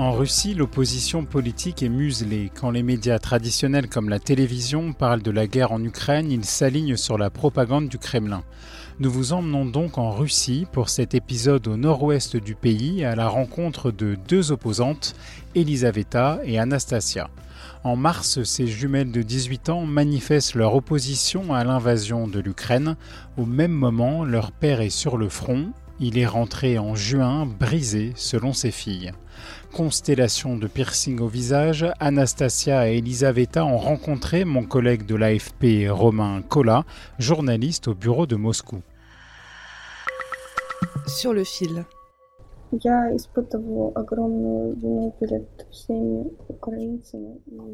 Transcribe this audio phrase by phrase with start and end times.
[0.00, 2.50] En Russie, l'opposition politique est muselée.
[2.58, 6.96] Quand les médias traditionnels comme la télévision parlent de la guerre en Ukraine, ils s'alignent
[6.96, 8.42] sur la propagande du Kremlin.
[8.98, 13.28] Nous vous emmenons donc en Russie pour cet épisode au nord-ouest du pays à la
[13.28, 15.14] rencontre de deux opposantes,
[15.54, 17.28] Elisaveta et Anastasia.
[17.84, 22.96] En mars, ces jumelles de 18 ans manifestent leur opposition à l'invasion de l'Ukraine.
[23.36, 25.74] Au même moment, leur père est sur le front.
[26.02, 29.12] Il est rentré en juin, brisé selon ses filles.
[29.70, 36.40] Constellation de piercing au visage, Anastasia et Elisaveta ont rencontré mon collègue de l'AFP Romain
[36.40, 36.84] Kola,
[37.18, 38.80] journaliste au bureau de Moscou.
[41.06, 41.84] Sur le fil.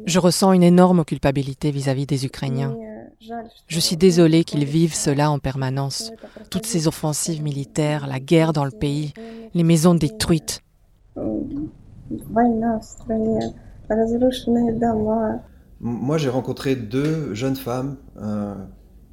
[0.05, 2.75] Je ressens une énorme culpabilité vis-à-vis des Ukrainiens.
[3.67, 6.11] Je suis désolée qu'ils vivent cela en permanence.
[6.49, 9.13] Toutes ces offensives militaires, la guerre dans le pays,
[9.53, 10.61] les maisons détruites.
[15.79, 18.55] Moi, j'ai rencontré deux jeunes femmes euh,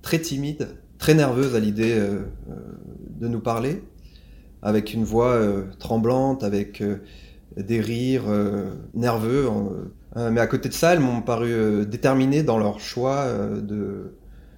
[0.02, 2.54] très timides, très nerveuses à l'idée euh, euh,
[3.20, 3.82] de nous parler,
[4.62, 5.38] avec une voix
[5.78, 6.82] tremblante, avec
[7.56, 8.24] des rires
[8.94, 9.48] nerveux.
[10.16, 14.14] mais à côté de ça, elles m'ont paru déterminées dans leur choix de,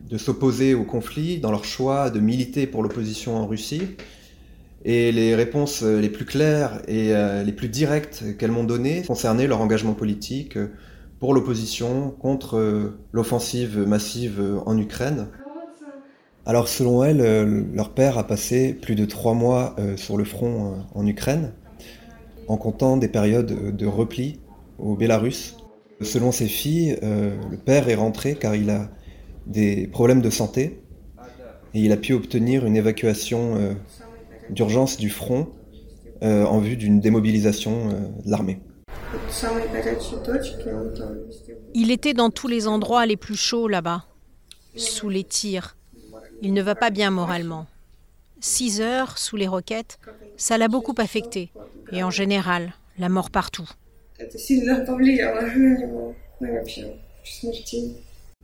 [0.08, 3.82] de s'opposer au conflit, dans leur choix de militer pour l'opposition en Russie.
[4.84, 7.12] Et les réponses les plus claires et
[7.44, 10.58] les plus directes qu'elles m'ont données concernaient leur engagement politique
[11.18, 15.26] pour l'opposition contre l'offensive massive en Ukraine.
[16.44, 21.04] Alors selon elles, leur père a passé plus de trois mois sur le front en
[21.04, 21.52] Ukraine,
[22.48, 24.40] en comptant des périodes de repli
[24.78, 25.56] au Bélarus.
[26.00, 28.90] Selon ses filles, le père est rentré car il a
[29.46, 30.82] des problèmes de santé
[31.74, 33.74] et il a pu obtenir une évacuation
[34.50, 35.48] d'urgence du front
[36.22, 38.58] euh, en vue d'une démobilisation euh, de l'armée.
[41.74, 44.04] Il était dans tous les endroits les plus chauds là-bas,
[44.76, 45.76] sous les tirs.
[46.40, 47.66] Il ne va pas bien moralement.
[48.40, 49.98] Six heures sous les roquettes,
[50.36, 51.50] ça l'a beaucoup affecté.
[51.92, 53.68] Et en général, la mort partout.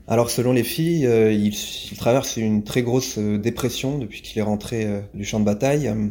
[0.08, 4.38] Alors selon les filles, euh, il, il, traverse une très grosse euh, dépression depuis qu'il
[4.38, 5.86] est rentré euh, du champ de bataille.
[5.86, 6.08] Euh,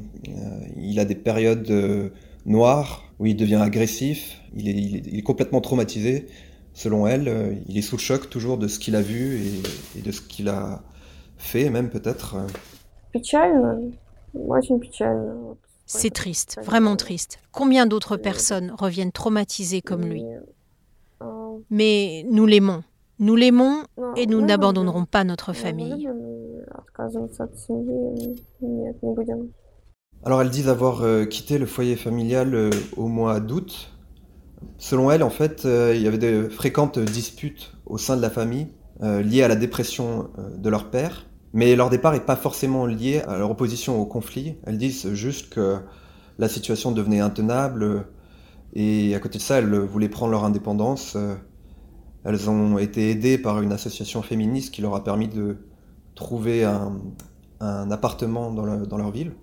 [0.77, 2.09] il a des périodes euh,
[2.45, 6.27] noires où il devient agressif, il est, il est, il est complètement traumatisé.
[6.73, 9.99] Selon elle, euh, il est sous le choc toujours de ce qu'il a vu et,
[9.99, 10.81] et de ce qu'il a
[11.37, 12.37] fait, même peut-être.
[15.85, 17.39] C'est triste, vraiment triste.
[17.51, 20.23] Combien d'autres personnes reviennent traumatisées comme lui
[21.69, 22.83] Mais nous l'aimons.
[23.19, 23.83] Nous l'aimons
[24.15, 26.09] et nous n'abandonnerons pas notre famille.
[30.23, 33.91] Alors elles disent avoir euh, quitté le foyer familial euh, au mois d'août.
[34.77, 38.29] Selon elles, en fait, euh, il y avait de fréquentes disputes au sein de la
[38.29, 38.67] famille
[39.01, 41.25] euh, liées à la dépression euh, de leur père.
[41.53, 44.55] Mais leur départ n'est pas forcément lié à leur opposition au conflit.
[44.65, 45.79] Elles disent juste que
[46.39, 48.05] la situation devenait intenable
[48.73, 51.17] et à côté de ça, elles voulaient prendre leur indépendance.
[52.23, 55.57] Elles ont été aidées par une association féministe qui leur a permis de
[56.15, 59.33] trouver un, appartement dans, leur ville,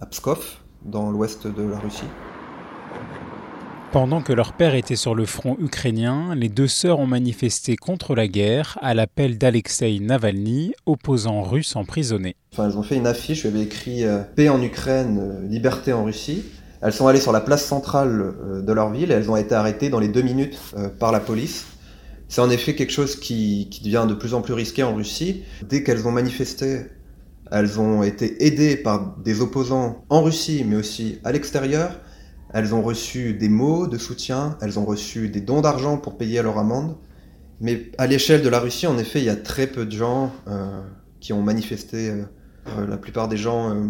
[0.00, 2.04] à Pskov, dans l'ouest de la Russie.
[3.94, 8.16] Pendant que leur père était sur le front ukrainien, les deux sœurs ont manifesté contre
[8.16, 12.34] la guerre à l'appel d'Alexei Navalny, opposant russe emprisonné.
[12.52, 16.02] Enfin, elles ont fait une affiche avait écrit euh, Paix en Ukraine, euh, liberté en
[16.02, 16.42] Russie.
[16.82, 19.54] Elles sont allées sur la place centrale euh, de leur ville et elles ont été
[19.54, 20.58] arrêtées dans les deux minutes
[20.98, 21.66] par la police.
[22.26, 25.44] C'est en effet quelque chose qui, devient de plus en plus risqué en Russie.
[25.68, 26.80] Dès qu'elles ont manifesté,
[27.52, 31.92] elles ont été aidées par des opposants en Russie, mais aussi à l'extérieur.
[32.54, 36.40] Elles ont reçu des mots de soutien, elles ont reçu des dons d'argent pour payer
[36.40, 36.96] leur amende.
[37.60, 40.32] Mais à l'échelle de la Russie, en effet, il y a très peu de gens
[40.48, 40.80] euh,
[41.20, 42.10] qui ont manifesté.
[42.10, 43.84] Euh, la plupart des gens euh,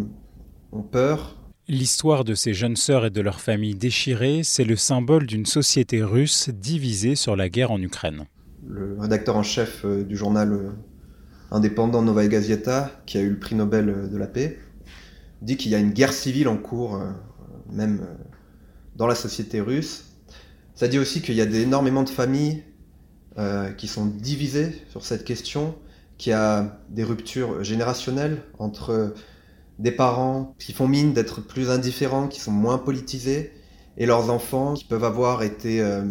[0.72, 1.36] ont peur.
[1.66, 6.02] L'histoire de ces jeunes sœurs et de leurs familles déchirées, c'est le symbole d'une société
[6.02, 8.26] russe divisée sur la guerre en Ukraine.
[8.68, 10.70] Le rédacteur en chef euh, du journal euh,
[11.50, 14.58] indépendant Novaya Gazeta, qui a eu le prix Nobel euh, de la paix,
[15.40, 17.02] dit qu'il y a une guerre civile en cours,
[17.70, 18.06] même
[18.96, 20.04] dans la société russe.
[20.74, 22.62] Ça dit aussi qu'il y a énormément de familles
[23.76, 25.74] qui sont divisées sur cette question,
[26.18, 29.12] qu'il y a des ruptures générationnelles entre
[29.78, 33.52] des parents qui font mine d'être plus indifférents, qui sont moins politisés,
[33.96, 36.04] et leurs enfants qui peuvent avoir été euh,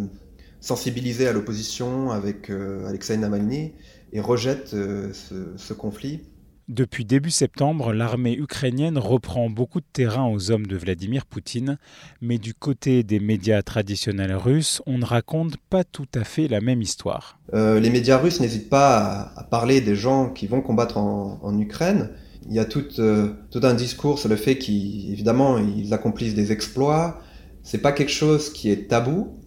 [0.60, 3.72] sensibilisés à l'opposition avec euh, Alexei Navalny
[4.12, 6.22] et rejettent euh, ce, conflit.
[6.68, 11.78] Depuis début septembre, l'armée ukrainienne reprend beaucoup de terrain aux hommes de Vladimir Poutine,
[12.22, 16.60] mais du côté des médias traditionnels russes, on ne raconte pas tout à fait la
[16.60, 17.38] même histoire.
[17.52, 22.10] les médias russes n'hésitent pas à, parler des gens qui vont combattre en Ukraine,
[22.48, 26.52] il y a tout, euh, tout un discours sur le fait qu'évidemment ils accomplissent des
[26.52, 27.20] exploits.
[27.62, 29.38] C'est pas quelque chose qui est tabou.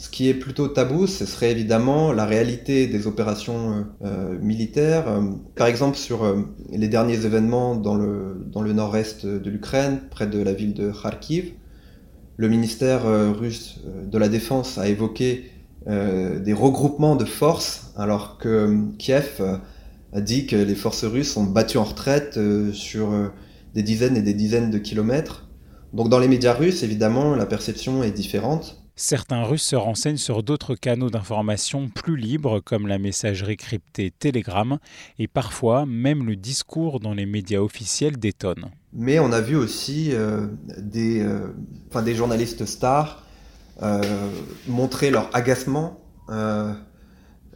[0.00, 5.04] Ce qui est plutôt tabou, ce serait évidemment la réalité des opérations euh, militaires.
[5.56, 10.54] Par exemple, sur euh, les derniers événements dans le, nord-est de l'Ukraine, près de la
[10.54, 11.52] ville de Kharkiv,
[12.38, 13.02] le ministère
[13.38, 15.50] russe de la Défense a évoqué
[15.86, 19.42] des regroupements de forces, alors que Kiev
[20.12, 23.28] a dit que les forces russes sont battues en retraite euh, sur euh,
[23.74, 25.48] des dizaines et des dizaines de kilomètres.
[25.92, 28.79] Donc dans les médias russes, évidemment, la perception est différente.
[28.96, 34.78] Certains Russes se renseignent sur d'autres canaux d'information plus libres comme la messagerie cryptée Telegram
[35.18, 38.70] et parfois même le discours dans les médias officiels détonne.
[38.92, 40.46] Mais on a vu aussi euh,
[40.78, 41.26] des,
[41.88, 43.24] enfin, des journalistes stars
[44.68, 46.04] montrer leur agacement,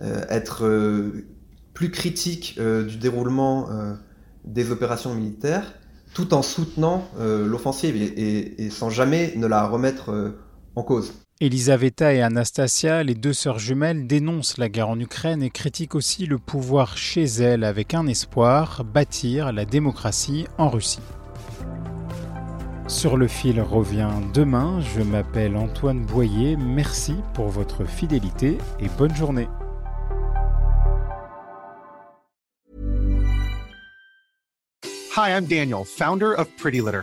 [0.00, 0.64] être
[1.74, 3.94] plus critique euh, du déroulement euh,
[4.44, 5.74] des opérations militaires,
[6.14, 10.34] tout en soutenant euh, l'offensive et, sans jamais ne la remettre
[10.76, 11.23] en cause.
[11.40, 16.26] Elisaveta et Anastasia, les deux sœurs jumelles, dénoncent la guerre en Ukraine et critiquent aussi
[16.26, 21.00] le pouvoir chez elles avec un espoir, bâtir la démocratie en Russie.
[22.86, 29.14] Sur le fil revient demain, je m'appelle Antoine Boyer, merci pour votre fidélité et bonne
[29.16, 29.48] journée.
[35.16, 37.02] Hi, I'm Daniel, founder of Pretty Litter.